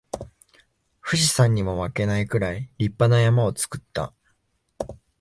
[1.05, 4.15] 富士山にも負けないくらい立派な山を作った